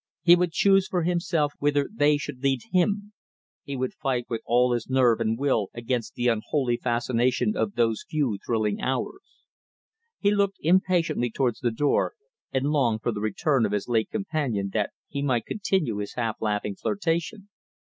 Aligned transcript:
He 0.23 0.35
would 0.35 0.51
choose 0.51 0.87
for 0.87 1.03
himself 1.03 1.53
whither 1.59 1.87
they 1.93 2.17
should 2.17 2.41
lead 2.41 2.61
him; 2.71 3.13
he 3.63 3.77
would 3.77 3.93
fight 3.93 4.25
with 4.29 4.41
all 4.45 4.73
his 4.73 4.89
nerve 4.89 5.19
and 5.19 5.37
will 5.37 5.67
against 5.75 6.15
the 6.15 6.27
unholy 6.27 6.77
fascination 6.77 7.55
of 7.55 7.75
those 7.75 8.03
few 8.09 8.39
thrilling 8.43 8.81
hours. 8.81 9.21
He 10.17 10.31
looked 10.31 10.57
impatiently 10.61 11.29
towards 11.29 11.59
the 11.59 11.69
door, 11.69 12.15
and 12.51 12.71
longed 12.71 13.03
for 13.03 13.11
the 13.11 13.21
return 13.21 13.63
of 13.63 13.73
his 13.73 13.87
late 13.87 14.09
companion 14.09 14.71
that 14.73 14.89
he 15.07 15.21
might 15.21 15.45
continue 15.45 15.97
his 15.97 16.15
half 16.15 16.37
laughing 16.41 16.73
flirtation. 16.75 17.49